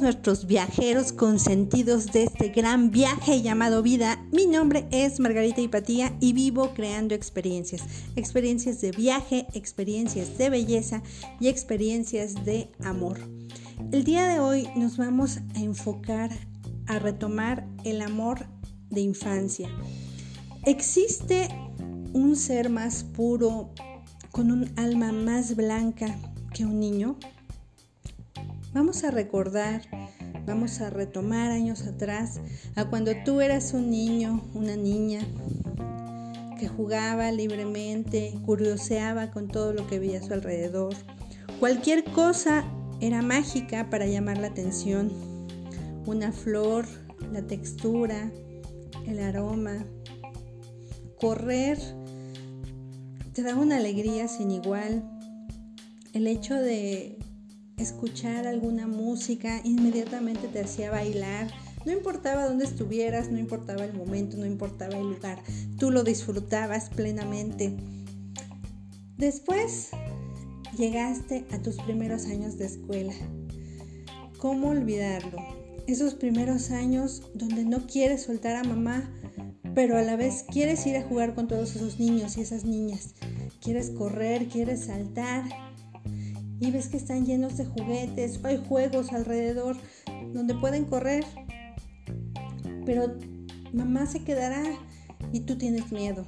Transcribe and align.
nuestros 0.00 0.46
viajeros 0.46 1.12
consentidos 1.12 2.06
de 2.06 2.24
este 2.24 2.48
gran 2.48 2.90
viaje 2.90 3.42
llamado 3.42 3.82
vida. 3.82 4.24
Mi 4.32 4.46
nombre 4.46 4.86
es 4.90 5.20
Margarita 5.20 5.60
Hipatía 5.60 6.16
y 6.20 6.32
vivo 6.32 6.72
creando 6.74 7.14
experiencias. 7.14 7.82
Experiencias 8.16 8.80
de 8.80 8.90
viaje, 8.90 9.46
experiencias 9.54 10.36
de 10.38 10.50
belleza 10.50 11.02
y 11.40 11.48
experiencias 11.48 12.44
de 12.44 12.70
amor. 12.84 13.18
El 13.92 14.04
día 14.04 14.26
de 14.26 14.40
hoy 14.40 14.68
nos 14.76 14.96
vamos 14.96 15.38
a 15.54 15.60
enfocar 15.60 16.30
a 16.86 16.98
retomar 16.98 17.66
el 17.84 18.02
amor 18.02 18.46
de 18.90 19.00
infancia. 19.00 19.68
¿Existe 20.64 21.48
un 22.12 22.36
ser 22.36 22.70
más 22.70 23.04
puro, 23.04 23.70
con 24.30 24.50
un 24.50 24.70
alma 24.76 25.12
más 25.12 25.56
blanca 25.56 26.18
que 26.52 26.64
un 26.64 26.80
niño? 26.80 27.16
Vamos 28.76 29.04
a 29.04 29.10
recordar, 29.10 29.80
vamos 30.44 30.82
a 30.82 30.90
retomar 30.90 31.50
años 31.50 31.86
atrás, 31.86 32.40
a 32.74 32.84
cuando 32.90 33.12
tú 33.24 33.40
eras 33.40 33.72
un 33.72 33.90
niño, 33.90 34.44
una 34.52 34.76
niña, 34.76 35.20
que 36.60 36.68
jugaba 36.68 37.32
libremente, 37.32 38.34
curioseaba 38.44 39.30
con 39.30 39.48
todo 39.48 39.72
lo 39.72 39.86
que 39.86 39.98
veía 39.98 40.20
a 40.20 40.22
su 40.22 40.34
alrededor. 40.34 40.94
Cualquier 41.58 42.04
cosa 42.04 42.64
era 43.00 43.22
mágica 43.22 43.88
para 43.88 44.04
llamar 44.04 44.36
la 44.36 44.48
atención. 44.48 45.10
Una 46.04 46.30
flor, 46.30 46.84
la 47.32 47.40
textura, 47.46 48.30
el 49.06 49.20
aroma. 49.20 49.86
Correr 51.18 51.78
te 53.32 53.42
da 53.42 53.56
una 53.56 53.78
alegría 53.78 54.28
sin 54.28 54.50
igual. 54.50 55.02
El 56.12 56.26
hecho 56.26 56.56
de 56.56 57.18
escuchar 57.78 58.46
alguna 58.46 58.86
música 58.86 59.60
inmediatamente 59.64 60.48
te 60.48 60.60
hacía 60.60 60.90
bailar. 60.90 61.48
No 61.84 61.92
importaba 61.92 62.46
dónde 62.46 62.64
estuvieras, 62.64 63.30
no 63.30 63.38
importaba 63.38 63.84
el 63.84 63.94
momento, 63.94 64.36
no 64.36 64.46
importaba 64.46 64.96
el 64.96 65.10
lugar, 65.10 65.42
tú 65.78 65.90
lo 65.90 66.02
disfrutabas 66.02 66.90
plenamente. 66.90 67.76
Después 69.16 69.90
llegaste 70.76 71.46
a 71.52 71.62
tus 71.62 71.76
primeros 71.76 72.26
años 72.26 72.58
de 72.58 72.66
escuela. 72.66 73.14
¿Cómo 74.38 74.70
olvidarlo? 74.70 75.38
Esos 75.86 76.14
primeros 76.14 76.70
años 76.70 77.22
donde 77.34 77.64
no 77.64 77.86
quieres 77.86 78.24
soltar 78.24 78.56
a 78.56 78.64
mamá, 78.64 79.10
pero 79.74 79.96
a 79.96 80.02
la 80.02 80.16
vez 80.16 80.44
quieres 80.50 80.86
ir 80.86 80.96
a 80.96 81.02
jugar 81.02 81.34
con 81.34 81.48
todos 81.48 81.76
esos 81.76 82.00
niños 82.00 82.36
y 82.36 82.40
esas 82.40 82.64
niñas. 82.64 83.14
Quieres 83.60 83.90
correr, 83.90 84.48
quieres 84.48 84.86
saltar, 84.86 85.44
y 86.60 86.70
ves 86.70 86.88
que 86.88 86.96
están 86.96 87.26
llenos 87.26 87.56
de 87.56 87.66
juguetes, 87.66 88.40
hay 88.44 88.62
juegos 88.66 89.12
alrededor 89.12 89.76
donde 90.32 90.54
pueden 90.54 90.84
correr, 90.84 91.24
pero 92.84 93.14
mamá 93.72 94.06
se 94.06 94.24
quedará 94.24 94.62
y 95.32 95.40
tú 95.40 95.58
tienes 95.58 95.92
miedo. 95.92 96.26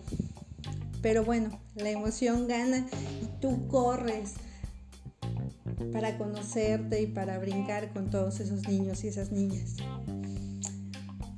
Pero 1.01 1.25
bueno, 1.25 1.61
la 1.77 1.91
emoción 1.91 2.48
gana 2.48 2.87
y 3.23 3.41
tú 3.41 3.69
corres 3.69 4.35
para 5.93 6.19
conocerte 6.19 7.03
y 7.03 7.07
para 7.07 7.39
brincar 7.39 7.92
con 7.92 8.11
todos 8.11 8.41
esos 8.41 8.69
niños 8.69 9.05
y 9.05 9.09
esas 9.09 9.31
niñas. 9.31 9.77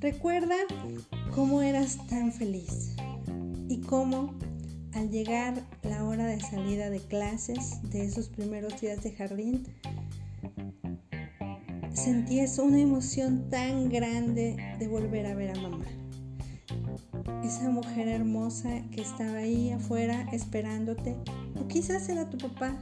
Recuerda 0.00 0.56
cómo 1.34 1.60
eras 1.60 1.98
tan 2.08 2.32
feliz 2.32 2.96
y 3.68 3.80
cómo 3.82 4.34
al 4.94 5.10
llegar 5.10 5.62
la 5.82 6.04
hora 6.04 6.26
de 6.26 6.40
salida 6.40 6.90
de 6.90 7.00
clases 7.00 7.80
de 7.90 8.04
esos 8.04 8.28
primeros 8.28 8.80
días 8.80 9.02
de 9.02 9.12
jardín, 9.12 9.64
sentías 11.92 12.58
una 12.58 12.80
emoción 12.80 13.50
tan 13.50 13.88
grande 13.88 14.56
de 14.78 14.88
volver 14.88 15.26
a 15.26 15.34
ver 15.34 15.56
a 15.56 15.60
mamá. 15.60 15.86
Esa 17.44 17.68
mujer 17.70 18.08
hermosa 18.08 18.82
que 18.90 19.02
estaba 19.02 19.38
ahí 19.38 19.70
afuera 19.70 20.28
esperándote, 20.32 21.16
o 21.60 21.68
quizás 21.68 22.08
era 22.08 22.28
tu 22.28 22.38
papá 22.38 22.76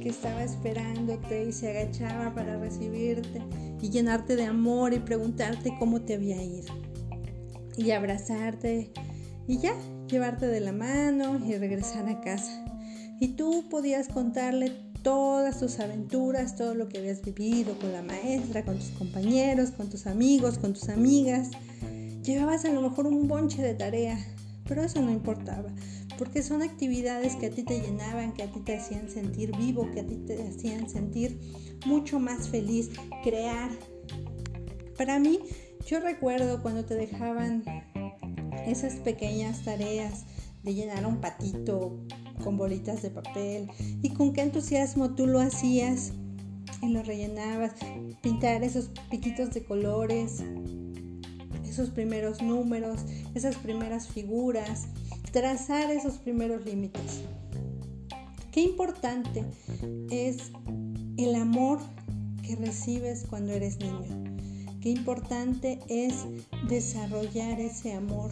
que 0.00 0.08
estaba 0.08 0.42
esperándote 0.42 1.44
y 1.44 1.52
se 1.52 1.70
agachaba 1.70 2.34
para 2.34 2.58
recibirte 2.58 3.42
y 3.80 3.90
llenarte 3.90 4.36
de 4.36 4.44
amor 4.44 4.92
y 4.92 4.98
preguntarte 4.98 5.74
cómo 5.78 6.02
te 6.02 6.14
había 6.14 6.42
ido. 6.42 6.72
Y 7.76 7.90
abrazarte 7.90 8.90
y 9.46 9.58
ya, 9.58 9.74
llevarte 10.08 10.46
de 10.46 10.60
la 10.60 10.72
mano 10.72 11.40
y 11.44 11.56
regresar 11.56 12.08
a 12.08 12.20
casa. 12.20 12.64
Y 13.20 13.28
tú 13.28 13.68
podías 13.70 14.08
contarle 14.08 14.72
todas 15.02 15.60
tus 15.60 15.78
aventuras, 15.78 16.56
todo 16.56 16.74
lo 16.74 16.88
que 16.88 16.98
habías 16.98 17.22
vivido 17.22 17.78
con 17.78 17.92
la 17.92 18.02
maestra, 18.02 18.64
con 18.64 18.76
tus 18.76 18.90
compañeros, 18.90 19.70
con 19.70 19.88
tus 19.88 20.06
amigos, 20.06 20.58
con 20.58 20.72
tus 20.72 20.88
amigas. 20.88 21.50
Llevabas 22.22 22.64
a 22.64 22.70
lo 22.70 22.82
mejor 22.82 23.06
un 23.06 23.28
bonche 23.28 23.62
de 23.62 23.74
tarea, 23.74 24.18
pero 24.66 24.82
eso 24.82 25.00
no 25.00 25.12
importaba, 25.12 25.72
porque 26.18 26.42
son 26.42 26.62
actividades 26.62 27.36
que 27.36 27.46
a 27.46 27.50
ti 27.50 27.62
te 27.62 27.80
llenaban, 27.80 28.32
que 28.32 28.42
a 28.42 28.50
ti 28.50 28.58
te 28.60 28.76
hacían 28.76 29.08
sentir 29.08 29.56
vivo, 29.56 29.88
que 29.92 30.00
a 30.00 30.06
ti 30.06 30.16
te 30.16 30.42
hacían 30.42 30.90
sentir 30.90 31.38
mucho 31.86 32.18
más 32.18 32.48
feliz, 32.48 32.90
crear. 33.22 33.70
Para 34.98 35.20
mí, 35.20 35.38
yo 35.86 36.00
recuerdo 36.00 36.60
cuando 36.62 36.84
te 36.84 36.96
dejaban 36.96 37.62
esas 38.66 38.96
pequeñas 38.96 39.62
tareas 39.62 40.24
de 40.62 40.74
llenar 40.74 41.06
un 41.06 41.20
patito 41.20 41.96
con 42.42 42.56
bolitas 42.56 43.02
de 43.02 43.10
papel 43.10 43.68
y 44.02 44.10
con 44.10 44.32
qué 44.32 44.42
entusiasmo 44.42 45.14
tú 45.14 45.26
lo 45.26 45.40
hacías 45.40 46.12
y 46.82 46.88
lo 46.88 47.02
rellenabas, 47.02 47.72
pintar 48.22 48.62
esos 48.62 48.90
piquitos 49.10 49.50
de 49.52 49.64
colores, 49.64 50.42
esos 51.64 51.90
primeros 51.90 52.42
números, 52.42 53.00
esas 53.34 53.56
primeras 53.56 54.08
figuras, 54.08 54.88
trazar 55.32 55.90
esos 55.90 56.18
primeros 56.18 56.64
límites. 56.64 57.22
Qué 58.50 58.62
importante 58.62 59.44
es 60.10 60.50
el 61.16 61.34
amor 61.34 61.78
que 62.42 62.56
recibes 62.56 63.24
cuando 63.28 63.52
eres 63.52 63.78
niño. 63.78 64.35
Qué 64.86 64.92
importante 64.92 65.80
es 65.88 66.26
desarrollar 66.68 67.58
ese 67.58 67.94
amor. 67.94 68.30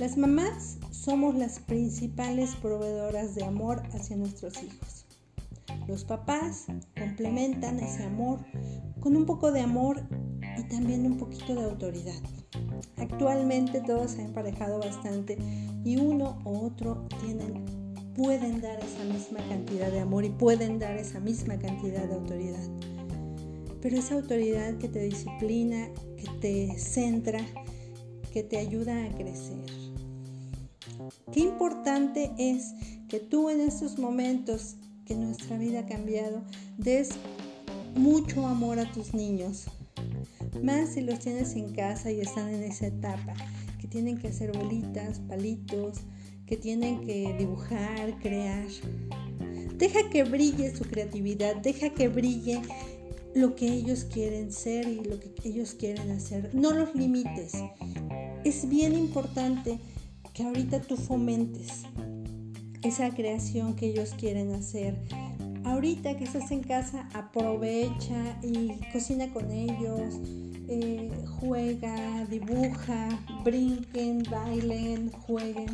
Las 0.00 0.16
mamás 0.16 0.78
somos 0.90 1.36
las 1.36 1.60
principales 1.60 2.56
proveedoras 2.56 3.36
de 3.36 3.44
amor 3.44 3.80
hacia 3.92 4.16
nuestros 4.16 4.60
hijos. 4.60 5.06
Los 5.86 6.02
papás 6.02 6.64
complementan 6.98 7.78
ese 7.78 8.02
amor 8.02 8.40
con 8.98 9.16
un 9.16 9.24
poco 9.24 9.52
de 9.52 9.60
amor 9.60 10.02
y 10.58 10.64
también 10.64 11.06
un 11.06 11.16
poquito 11.16 11.54
de 11.54 11.62
autoridad. 11.62 12.20
Actualmente 12.96 13.82
todos 13.82 14.10
se 14.10 14.22
han 14.22 14.30
emparejado 14.30 14.80
bastante 14.80 15.38
y 15.84 15.96
uno 15.96 16.40
u 16.44 16.66
otro 16.66 17.06
tienen, 17.24 17.64
pueden 18.16 18.60
dar 18.60 18.80
esa 18.80 19.04
misma 19.04 19.38
cantidad 19.48 19.92
de 19.92 20.00
amor 20.00 20.24
y 20.24 20.30
pueden 20.30 20.80
dar 20.80 20.96
esa 20.96 21.20
misma 21.20 21.56
cantidad 21.56 22.08
de 22.08 22.14
autoridad 22.14 22.68
pero 23.80 23.96
esa 23.96 24.14
autoridad 24.14 24.78
que 24.78 24.88
te 24.88 25.04
disciplina, 25.04 25.88
que 26.16 26.28
te 26.40 26.78
centra, 26.78 27.44
que 28.32 28.42
te 28.42 28.58
ayuda 28.58 29.04
a 29.04 29.10
crecer. 29.16 29.64
Qué 31.32 31.40
importante 31.40 32.30
es 32.38 32.74
que 33.08 33.20
tú 33.20 33.50
en 33.50 33.60
estos 33.60 33.98
momentos 33.98 34.76
que 35.04 35.14
nuestra 35.14 35.58
vida 35.58 35.80
ha 35.80 35.86
cambiado, 35.86 36.42
des 36.78 37.10
mucho 37.96 38.46
amor 38.46 38.78
a 38.78 38.90
tus 38.92 39.14
niños, 39.14 39.64
más 40.62 40.90
si 40.90 41.00
los 41.00 41.18
tienes 41.18 41.54
en 41.56 41.72
casa 41.72 42.10
y 42.12 42.20
están 42.20 42.54
en 42.54 42.62
esa 42.62 42.86
etapa, 42.86 43.34
que 43.80 43.88
tienen 43.88 44.18
que 44.18 44.28
hacer 44.28 44.56
bolitas, 44.56 45.20
palitos, 45.20 45.98
que 46.46 46.56
tienen 46.56 47.00
que 47.00 47.34
dibujar, 47.38 48.18
crear. 48.20 48.66
Deja 49.76 50.10
que 50.10 50.24
brille 50.24 50.74
su 50.76 50.84
creatividad, 50.84 51.56
deja 51.56 51.90
que 51.90 52.08
brille 52.08 52.60
lo 53.34 53.54
que 53.54 53.72
ellos 53.72 54.04
quieren 54.04 54.52
ser 54.52 54.88
y 54.88 55.04
lo 55.04 55.20
que 55.20 55.32
ellos 55.44 55.74
quieren 55.74 56.10
hacer. 56.10 56.50
No 56.54 56.72
los 56.72 56.94
limites. 56.94 57.52
Es 58.44 58.68
bien 58.68 58.96
importante 58.96 59.78
que 60.32 60.44
ahorita 60.44 60.80
tú 60.80 60.96
fomentes 60.96 61.84
esa 62.82 63.10
creación 63.10 63.74
que 63.74 63.86
ellos 63.86 64.14
quieren 64.18 64.52
hacer. 64.52 64.96
Ahorita 65.64 66.16
que 66.16 66.24
estás 66.24 66.50
en 66.50 66.62
casa, 66.62 67.08
aprovecha 67.12 68.38
y 68.42 68.72
cocina 68.92 69.30
con 69.32 69.50
ellos, 69.50 70.18
eh, 70.68 71.10
juega, 71.38 72.24
dibuja, 72.26 73.08
brinquen, 73.44 74.22
bailen, 74.30 75.10
jueguen. 75.10 75.70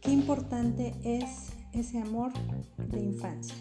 Qué 0.00 0.10
importante 0.10 0.94
es 1.04 1.50
ese 1.72 1.98
amor 1.98 2.32
de 2.90 3.00
infancia. 3.00 3.54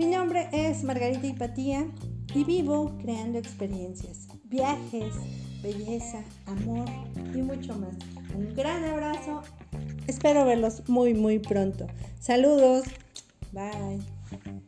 Mi 0.00 0.06
nombre 0.06 0.48
es 0.50 0.82
Margarita 0.82 1.26
Hipatía 1.26 1.86
y 2.34 2.42
vivo 2.44 2.96
creando 3.02 3.38
experiencias, 3.38 4.28
viajes, 4.44 5.12
belleza, 5.62 6.24
amor 6.46 6.88
y 7.34 7.42
mucho 7.42 7.74
más. 7.74 7.96
Un 8.34 8.54
gran 8.54 8.82
abrazo. 8.86 9.42
Espero 10.06 10.46
verlos 10.46 10.88
muy 10.88 11.12
muy 11.12 11.38
pronto. 11.38 11.86
Saludos. 12.18 12.84
Bye. 13.52 14.62